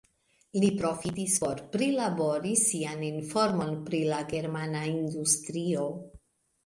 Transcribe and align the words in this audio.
Li 0.61 0.69
profitis 0.77 1.35
por 1.43 1.59
prilabori 1.75 2.55
sian 2.63 3.05
informon 3.09 3.77
pri 3.91 4.03
la 4.15 4.23
germana 4.33 4.83
industrio. 4.97 5.85